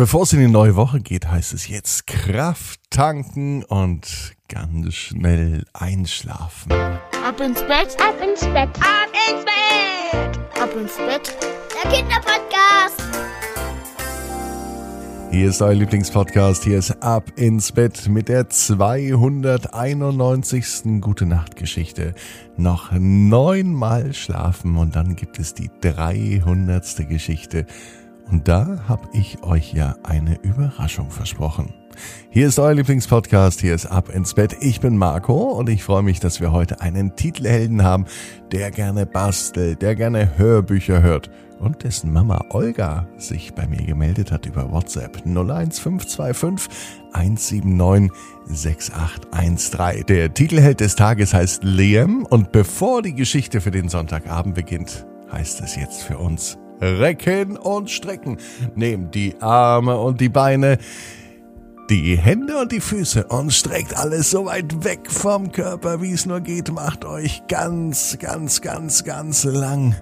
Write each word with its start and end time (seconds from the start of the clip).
Bevor 0.00 0.22
es 0.22 0.32
in 0.32 0.40
die 0.40 0.48
neue 0.48 0.76
Woche 0.76 1.00
geht, 1.00 1.30
heißt 1.30 1.52
es 1.52 1.68
jetzt 1.68 2.06
Kraft 2.06 2.80
tanken 2.88 3.62
und 3.64 4.32
ganz 4.48 4.94
schnell 4.94 5.66
einschlafen. 5.74 6.72
Ab 6.72 7.38
ins 7.38 7.60
Bett, 7.60 7.98
ab 8.00 8.14
ins 8.26 8.40
Bett, 8.40 8.70
ab 8.80 9.10
ins 9.28 9.44
Bett, 9.44 10.38
ab 10.58 10.74
ins 10.74 10.96
Bett. 10.96 11.36
Der 11.84 11.90
Kinderpodcast. 11.90 13.02
Hier 15.32 15.50
ist 15.50 15.60
euer 15.60 15.74
Lieblingspodcast. 15.74 16.64
Hier 16.64 16.78
ist 16.78 17.02
Ab 17.02 17.32
ins 17.36 17.70
Bett 17.70 18.08
mit 18.08 18.30
der 18.30 18.48
291. 18.48 21.02
Gute 21.02 21.26
Nacht 21.26 21.56
Geschichte. 21.56 22.14
Noch 22.56 22.90
neunmal 22.92 24.14
schlafen 24.14 24.78
und 24.78 24.96
dann 24.96 25.14
gibt 25.14 25.38
es 25.38 25.52
die 25.52 25.70
300. 25.82 27.06
Geschichte. 27.06 27.66
Und 28.30 28.46
da 28.46 28.84
habe 28.86 29.08
ich 29.12 29.42
euch 29.42 29.72
ja 29.72 29.96
eine 30.04 30.40
Überraschung 30.42 31.10
versprochen. 31.10 31.74
Hier 32.30 32.46
ist 32.46 32.58
euer 32.60 32.74
Lieblingspodcast, 32.74 33.60
hier 33.60 33.74
ist 33.74 33.86
Ab 33.86 34.08
ins 34.08 34.34
Bett. 34.34 34.56
Ich 34.60 34.80
bin 34.80 34.96
Marco 34.96 35.34
und 35.34 35.68
ich 35.68 35.82
freue 35.82 36.04
mich, 36.04 36.20
dass 36.20 36.40
wir 36.40 36.52
heute 36.52 36.80
einen 36.80 37.16
Titelhelden 37.16 37.82
haben, 37.82 38.06
der 38.52 38.70
gerne 38.70 39.04
bastelt, 39.04 39.82
der 39.82 39.96
gerne 39.96 40.38
Hörbücher 40.38 41.02
hört 41.02 41.30
und 41.58 41.82
dessen 41.82 42.12
Mama 42.12 42.44
Olga 42.50 43.08
sich 43.16 43.52
bei 43.54 43.66
mir 43.66 43.82
gemeldet 43.82 44.30
hat 44.30 44.46
über 44.46 44.70
WhatsApp 44.70 45.26
01525 45.26 46.68
179 47.12 48.10
6813. 48.46 50.06
Der 50.06 50.32
Titelheld 50.32 50.80
des 50.80 50.94
Tages 50.94 51.34
heißt 51.34 51.64
Liam 51.64 52.24
und 52.24 52.52
bevor 52.52 53.02
die 53.02 53.14
Geschichte 53.14 53.60
für 53.60 53.72
den 53.72 53.88
Sonntagabend 53.88 54.54
beginnt, 54.54 55.04
heißt 55.32 55.60
es 55.62 55.74
jetzt 55.74 56.04
für 56.04 56.18
uns 56.18 56.56
recken 56.80 57.56
und 57.56 57.90
strecken. 57.90 58.38
Nehmt 58.74 59.14
die 59.14 59.34
Arme 59.40 59.98
und 59.98 60.20
die 60.20 60.28
Beine, 60.28 60.78
die 61.90 62.16
Hände 62.16 62.58
und 62.58 62.72
die 62.72 62.80
Füße 62.80 63.26
und 63.26 63.52
streckt 63.52 63.96
alles 63.96 64.30
so 64.30 64.46
weit 64.46 64.84
weg 64.84 65.10
vom 65.10 65.50
Körper, 65.50 66.00
wie 66.00 66.12
es 66.12 66.24
nur 66.24 66.40
geht. 66.40 66.70
Macht 66.72 67.04
euch 67.04 67.42
ganz, 67.48 68.16
ganz, 68.18 68.60
ganz, 68.60 69.04
ganz 69.04 69.44
lang. 69.44 69.96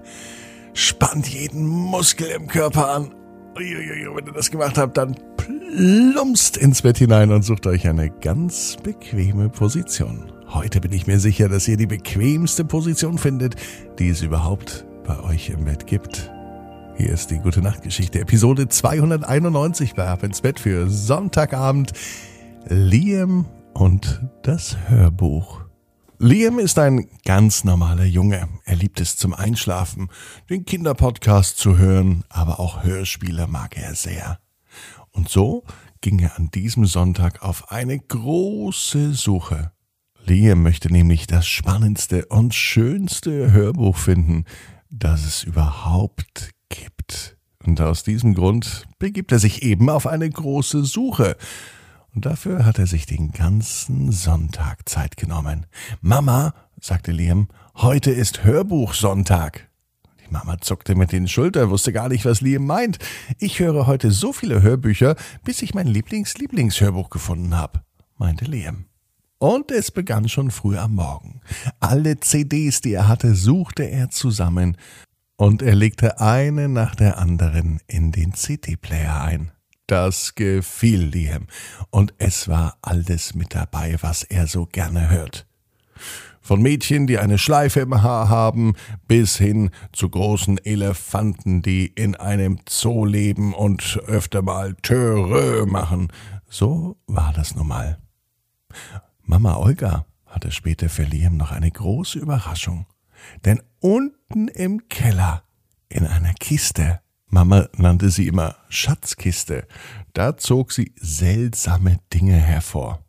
Spannt 0.74 1.26
jeden 1.28 1.66
Muskel 1.66 2.28
im 2.28 2.46
Körper 2.46 2.90
an. 2.90 3.14
Wenn 3.56 4.26
ihr 4.26 4.32
das 4.32 4.50
gemacht 4.50 4.78
habt, 4.78 4.96
dann 4.98 5.16
plumpst 5.36 6.56
ins 6.56 6.82
Bett 6.82 6.98
hinein 6.98 7.32
und 7.32 7.42
sucht 7.42 7.66
euch 7.66 7.88
eine 7.88 8.10
ganz 8.10 8.76
bequeme 8.82 9.48
Position. 9.48 10.30
Heute 10.48 10.80
bin 10.80 10.92
ich 10.92 11.06
mir 11.06 11.18
sicher, 11.18 11.48
dass 11.48 11.66
ihr 11.68 11.76
die 11.76 11.86
bequemste 11.86 12.64
Position 12.64 13.18
findet, 13.18 13.56
die 13.98 14.10
es 14.10 14.22
überhaupt 14.22 14.86
bei 15.04 15.18
euch 15.20 15.50
im 15.50 15.64
Bett 15.64 15.86
gibt. 15.86 16.30
Hier 16.98 17.10
ist 17.10 17.30
die 17.30 17.38
Gute 17.38 17.62
Nacht 17.62 17.82
Geschichte, 17.82 18.18
Episode 18.18 18.68
291 18.68 19.94
bei 19.94 20.08
Ab 20.08 20.24
ins 20.24 20.40
Bett 20.40 20.58
für 20.58 20.90
Sonntagabend. 20.90 21.92
Liam 22.66 23.46
und 23.72 24.20
das 24.42 24.76
Hörbuch. 24.88 25.60
Liam 26.18 26.58
ist 26.58 26.76
ein 26.76 27.06
ganz 27.24 27.62
normaler 27.62 28.04
Junge. 28.04 28.48
Er 28.64 28.74
liebt 28.74 29.00
es 29.00 29.16
zum 29.16 29.32
Einschlafen, 29.32 30.08
den 30.50 30.64
Kinderpodcast 30.64 31.56
zu 31.56 31.78
hören, 31.78 32.24
aber 32.30 32.58
auch 32.58 32.82
Hörspiele 32.82 33.46
mag 33.46 33.76
er 33.76 33.94
sehr. 33.94 34.40
Und 35.12 35.28
so 35.28 35.62
ging 36.00 36.18
er 36.18 36.36
an 36.36 36.50
diesem 36.50 36.84
Sonntag 36.84 37.44
auf 37.44 37.70
eine 37.70 37.96
große 37.96 39.14
Suche. 39.14 39.70
Liam 40.24 40.64
möchte 40.64 40.92
nämlich 40.92 41.28
das 41.28 41.46
spannendste 41.46 42.26
und 42.26 42.56
schönste 42.56 43.52
Hörbuch 43.52 43.96
finden, 43.96 44.46
das 44.90 45.24
es 45.24 45.44
überhaupt 45.44 46.34
gibt. 46.34 46.57
Und 47.64 47.80
aus 47.80 48.04
diesem 48.04 48.34
Grund 48.34 48.86
begibt 48.98 49.32
er 49.32 49.38
sich 49.38 49.62
eben 49.62 49.90
auf 49.90 50.06
eine 50.06 50.28
große 50.28 50.84
Suche. 50.84 51.36
Und 52.14 52.26
dafür 52.26 52.64
hat 52.64 52.78
er 52.78 52.86
sich 52.86 53.06
den 53.06 53.32
ganzen 53.32 54.12
Sonntag 54.12 54.88
Zeit 54.88 55.16
genommen. 55.16 55.66
Mama, 56.00 56.54
sagte 56.80 57.12
Liam, 57.12 57.48
heute 57.76 58.10
ist 58.10 58.44
Hörbuchsonntag. 58.44 59.68
Die 60.24 60.32
Mama 60.32 60.58
zuckte 60.60 60.94
mit 60.94 61.12
den 61.12 61.28
Schultern, 61.28 61.70
wusste 61.70 61.92
gar 61.92 62.08
nicht, 62.08 62.24
was 62.24 62.40
Liam 62.40 62.66
meint. 62.66 62.98
Ich 63.38 63.58
höre 63.58 63.86
heute 63.86 64.10
so 64.10 64.32
viele 64.32 64.62
Hörbücher, 64.62 65.16
bis 65.44 65.62
ich 65.62 65.74
mein 65.74 65.86
Lieblings-Lieblingshörbuch 65.86 67.10
gefunden 67.10 67.56
habe, 67.56 67.82
meinte 68.16 68.44
Liam. 68.44 68.86
Und 69.38 69.70
es 69.70 69.92
begann 69.92 70.28
schon 70.28 70.50
früh 70.50 70.76
am 70.76 70.96
Morgen. 70.96 71.40
Alle 71.78 72.18
CDs, 72.18 72.80
die 72.80 72.94
er 72.94 73.06
hatte, 73.06 73.36
suchte 73.36 73.84
er 73.84 74.10
zusammen 74.10 74.76
und 75.38 75.62
er 75.62 75.74
legte 75.74 76.20
eine 76.20 76.68
nach 76.68 76.94
der 76.94 77.16
anderen 77.16 77.80
in 77.86 78.12
den 78.12 78.34
CD-Player 78.34 79.22
ein. 79.22 79.52
Das 79.86 80.34
gefiel 80.34 81.00
Liam, 81.00 81.46
und 81.90 82.12
es 82.18 82.48
war 82.48 82.76
alles 82.82 83.34
mit 83.34 83.54
dabei, 83.54 83.96
was 84.02 84.24
er 84.24 84.46
so 84.46 84.66
gerne 84.66 85.08
hört. 85.08 85.46
Von 86.42 86.60
Mädchen, 86.60 87.06
die 87.06 87.18
eine 87.18 87.38
Schleife 87.38 87.80
im 87.80 88.02
Haar 88.02 88.28
haben, 88.28 88.74
bis 89.06 89.38
hin 89.38 89.70
zu 89.92 90.10
großen 90.10 90.58
Elefanten, 90.58 91.62
die 91.62 91.86
in 91.86 92.16
einem 92.16 92.58
Zoo 92.68 93.04
leben 93.06 93.54
und 93.54 94.00
öfter 94.06 94.42
mal 94.42 94.74
Töre 94.82 95.66
machen. 95.66 96.08
So 96.48 96.96
war 97.06 97.32
das 97.32 97.54
nun 97.54 97.68
mal. 97.68 97.98
Mama 99.22 99.56
Olga 99.56 100.04
hatte 100.26 100.50
später 100.50 100.88
für 100.88 101.04
Liam 101.04 101.36
noch 101.36 101.52
eine 101.52 101.70
große 101.70 102.18
Überraschung. 102.18 102.86
Denn 103.44 103.60
unten 103.80 104.48
im 104.48 104.88
Keller, 104.88 105.44
in 105.88 106.06
einer 106.06 106.34
Kiste, 106.34 107.00
Mama 107.26 107.68
nannte 107.76 108.10
sie 108.10 108.26
immer 108.26 108.56
Schatzkiste, 108.68 109.66
da 110.14 110.36
zog 110.36 110.72
sie 110.72 110.94
seltsame 110.96 111.98
Dinge 112.12 112.36
hervor. 112.36 113.04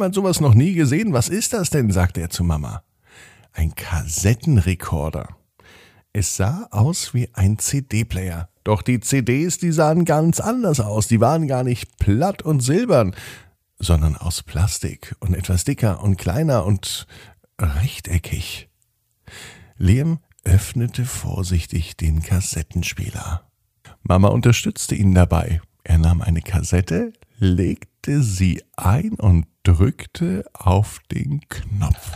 Hat 0.00 0.14
sowas 0.14 0.40
noch 0.40 0.54
nie 0.54 0.74
gesehen. 0.74 1.12
Was 1.12 1.28
ist 1.28 1.52
das 1.52 1.70
denn? 1.70 1.90
sagte 1.90 2.20
er 2.20 2.30
zu 2.30 2.44
Mama. 2.44 2.82
Ein 3.52 3.74
Kassettenrekorder. 3.74 5.28
Es 6.12 6.36
sah 6.36 6.66
aus 6.70 7.14
wie 7.14 7.30
ein 7.34 7.58
CD-Player. 7.58 8.48
Doch 8.64 8.82
die 8.82 9.00
CDs, 9.00 9.58
die 9.58 9.72
sahen 9.72 10.04
ganz 10.04 10.40
anders 10.40 10.80
aus. 10.80 11.06
Die 11.06 11.20
waren 11.20 11.46
gar 11.46 11.64
nicht 11.64 11.98
platt 11.98 12.42
und 12.42 12.60
silbern, 12.60 13.14
sondern 13.78 14.16
aus 14.16 14.42
Plastik 14.42 15.14
und 15.20 15.34
etwas 15.34 15.64
dicker 15.64 16.02
und 16.02 16.16
kleiner 16.16 16.66
und 16.66 17.06
rechteckig. 17.58 18.69
Liam 19.82 20.18
öffnete 20.44 21.06
vorsichtig 21.06 21.96
den 21.96 22.22
Kassettenspieler. 22.22 23.50
Mama 24.02 24.28
unterstützte 24.28 24.94
ihn 24.94 25.14
dabei. 25.14 25.62
Er 25.84 25.96
nahm 25.96 26.20
eine 26.20 26.42
Kassette, 26.42 27.14
legte 27.38 28.22
sie 28.22 28.62
ein 28.76 29.12
und 29.14 29.46
drückte 29.62 30.44
auf 30.52 31.00
den 31.10 31.40
Knopf. 31.48 32.12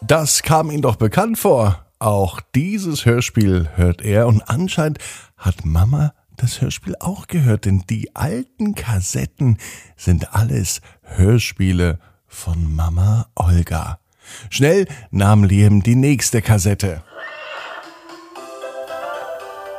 Das 0.00 0.44
kam 0.44 0.70
ihm 0.70 0.82
doch 0.82 0.94
bekannt 0.94 1.36
vor. 1.36 1.84
Auch 1.98 2.40
dieses 2.54 3.04
Hörspiel 3.04 3.70
hört 3.74 4.00
er 4.00 4.28
und 4.28 4.48
anscheinend 4.48 5.00
hat 5.36 5.64
Mama 5.64 6.14
das 6.36 6.60
Hörspiel 6.60 6.94
auch 7.00 7.26
gehört, 7.26 7.64
denn 7.64 7.82
die 7.90 8.14
alten 8.14 8.76
Kassetten 8.76 9.58
sind 9.96 10.32
alles 10.34 10.82
Hörspiele 11.02 11.98
von 12.28 12.76
Mama 12.76 13.26
Olga. 13.34 13.98
Schnell 14.50 14.86
nahm 15.10 15.44
Liam 15.44 15.82
die 15.82 15.96
nächste 15.96 16.42
Kassette. 16.42 17.02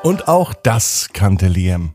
Und 0.03 0.27
auch 0.27 0.53
das 0.53 1.09
kannte 1.13 1.47
Liam. 1.47 1.93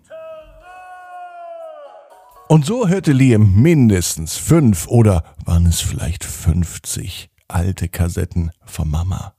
Und 2.49 2.65
so 2.65 2.87
hörte 2.87 3.11
Liam 3.11 3.61
mindestens 3.61 4.37
fünf 4.37 4.87
oder 4.87 5.25
waren 5.45 5.66
es 5.66 5.81
vielleicht 5.81 6.25
fünfzig 6.25 7.28
alte 7.49 7.89
Kassetten 7.89 8.53
von 8.65 8.89
Mama. 8.89 9.34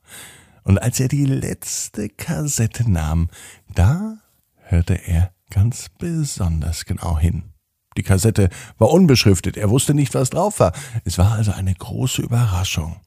Und 0.63 0.77
als 0.77 1.00
er 1.00 1.07
die 1.07 1.25
letzte 1.25 2.09
Kassette 2.09 2.91
nahm, 2.91 3.29
da 3.73 4.17
hörte 4.63 4.95
er 4.95 5.31
ganz 5.50 5.88
besonders 5.97 6.83
genau 6.83 7.18
hin. 7.18 7.53
Die 7.95 8.03
Kassette 8.03 8.50
war 8.77 8.92
unbeschriftet, 8.92 9.56
er 9.56 9.69
wusste 9.69 9.94
nicht, 9.94 10.13
was 10.13 10.30
drauf 10.30 10.59
war. 10.59 10.74
Es 11.06 11.18
war 11.18 11.31
also 11.31 11.53
eine 11.53 11.74
große 11.74 12.21
Überraschung. 12.21 12.97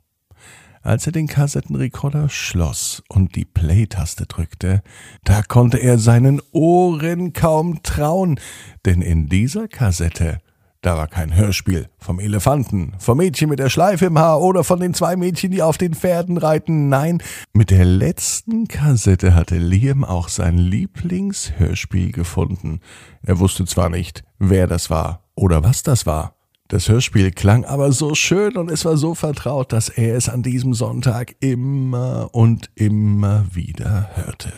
Als 0.83 1.05
er 1.05 1.13
den 1.13 1.27
Kassettenrekorder 1.27 2.31
schloss 2.31 3.03
und 3.11 3.37
die 3.37 3.45
Play-Taste 3.45 4.25
drückte, 4.25 4.83
da 5.25 5.43
konnte 5.43 5.77
er 5.77 5.99
seinen 5.99 6.41
Ohren 6.53 7.35
kaum 7.35 7.83
trauen, 7.83 8.41
denn 8.87 9.03
in 9.03 9.29
dieser 9.29 9.69
Kassette, 9.69 10.39
da 10.81 10.97
war 10.97 11.07
kein 11.07 11.37
Hörspiel 11.37 11.91
vom 11.99 12.19
Elefanten, 12.19 12.95
vom 12.99 13.19
Mädchen 13.19 13.51
mit 13.51 13.59
der 13.59 13.69
Schleife 13.69 14.07
im 14.07 14.19
Haar 14.19 14.41
oder 14.41 14.65
von 14.65 14.81
den 14.81 14.95
zwei 14.95 15.17
Mädchen, 15.17 15.51
die 15.51 15.61
auf 15.61 15.77
den 15.77 15.93
Pferden 15.93 16.39
reiten. 16.39 16.89
Nein, 16.89 17.23
mit 17.53 17.71
der 17.71 17.85
letzten 17.85 18.67
Kassette 18.67 19.35
hatte 19.35 19.59
Liam 19.59 20.03
auch 20.03 20.29
sein 20.31 20.57
Lieblingshörspiel 20.57 22.11
gefunden. 22.13 22.81
Er 23.23 23.39
wusste 23.39 23.67
zwar 23.67 23.91
nicht, 23.91 24.25
wer 24.39 24.67
das 24.67 24.89
war 24.89 25.29
oder 25.35 25.63
was 25.63 25.83
das 25.83 26.07
war, 26.07 26.40
das 26.71 26.89
Hörspiel 26.89 27.33
klang 27.33 27.65
aber 27.65 27.91
so 27.91 28.15
schön 28.15 28.57
und 28.57 28.71
es 28.71 28.85
war 28.85 28.97
so 28.97 29.17
vertraut, 29.17 29.73
dass 29.73 29.89
er 29.89 30.15
es 30.15 30.29
an 30.29 30.45
diesem 30.45 30.73
Sonntag 30.73 31.35
immer 31.41 32.31
und 32.33 32.71
immer 32.77 33.45
wieder 33.53 34.09
hörte. 34.15 34.53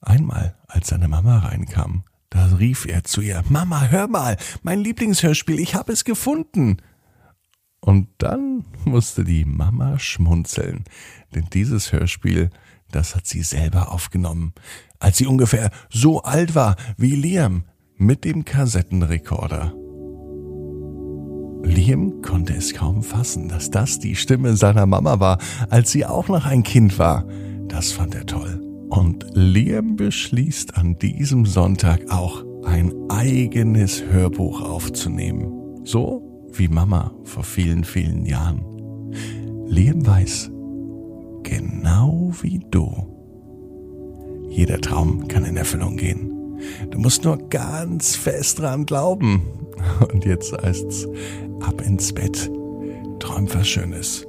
einmal, 0.00 0.56
als 0.66 0.88
seine 0.88 1.06
Mama 1.06 1.38
reinkam, 1.38 2.02
da 2.30 2.46
rief 2.46 2.84
er 2.84 3.04
zu 3.04 3.20
ihr, 3.20 3.44
Mama, 3.48 3.86
hör 3.86 4.08
mal, 4.08 4.36
mein 4.62 4.80
Lieblingshörspiel, 4.80 5.60
ich 5.60 5.76
habe 5.76 5.92
es 5.92 6.04
gefunden. 6.04 6.78
Und 7.80 8.08
dann 8.18 8.64
musste 8.84 9.22
die 9.22 9.44
Mama 9.44 10.00
schmunzeln, 10.00 10.82
denn 11.32 11.46
dieses 11.52 11.92
Hörspiel, 11.92 12.50
das 12.90 13.14
hat 13.14 13.26
sie 13.26 13.42
selber 13.42 13.92
aufgenommen, 13.92 14.52
als 14.98 15.18
sie 15.18 15.26
ungefähr 15.26 15.70
so 15.90 16.22
alt 16.22 16.56
war 16.56 16.74
wie 16.96 17.14
Liam 17.14 17.64
mit 17.96 18.24
dem 18.24 18.44
Kassettenrekorder. 18.44 19.74
Liam 21.88 22.20
konnte 22.20 22.52
es 22.52 22.74
kaum 22.74 23.02
fassen, 23.02 23.48
dass 23.48 23.70
das 23.70 23.98
die 23.98 24.14
Stimme 24.14 24.56
seiner 24.56 24.84
Mama 24.84 25.20
war, 25.20 25.38
als 25.70 25.90
sie 25.90 26.04
auch 26.04 26.28
noch 26.28 26.44
ein 26.44 26.62
Kind 26.62 26.98
war. 26.98 27.24
Das 27.66 27.92
fand 27.92 28.14
er 28.14 28.26
toll. 28.26 28.60
Und 28.90 29.24
Liam 29.32 29.96
beschließt 29.96 30.76
an 30.76 30.98
diesem 30.98 31.46
Sonntag 31.46 32.10
auch 32.10 32.44
ein 32.66 32.92
eigenes 33.08 34.04
Hörbuch 34.04 34.60
aufzunehmen. 34.60 35.80
So 35.84 36.46
wie 36.52 36.68
Mama 36.68 37.14
vor 37.24 37.42
vielen, 37.42 37.84
vielen 37.84 38.26
Jahren. 38.26 38.60
Liam 39.66 40.06
weiß, 40.06 40.50
genau 41.42 42.32
wie 42.42 42.60
du. 42.70 42.90
Jeder 44.50 44.78
Traum 44.82 45.26
kann 45.26 45.46
in 45.46 45.56
Erfüllung 45.56 45.96
gehen. 45.96 46.37
Du 46.90 46.98
musst 46.98 47.24
nur 47.24 47.38
ganz 47.48 48.16
fest 48.16 48.58
dran 48.58 48.86
glauben. 48.86 49.42
Und 50.12 50.24
jetzt 50.24 50.52
heißt's 50.52 51.06
ab 51.60 51.80
ins 51.86 52.12
Bett. 52.12 52.50
Träum 53.20 53.52
was 53.52 53.68
Schönes. 53.68 54.26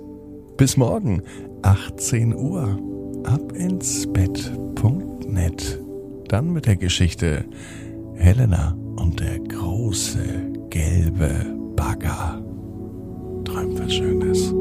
Bis 0.57 0.77
morgen, 0.77 1.21
18 1.61 2.35
Uhr. 2.35 2.79
Ab 3.23 3.51
ins 3.53 4.07
Bett.net. 4.11 5.79
Dann 6.27 6.53
mit 6.53 6.65
der 6.65 6.77
Geschichte 6.77 7.45
Helena 8.15 8.77
und 8.97 9.19
der 9.19 9.39
große 9.39 10.19
gelbe 10.69 11.31
Bagger. 11.75 12.41
Träum 13.45 13.77
was 13.79 13.93
Schönes. 13.93 14.53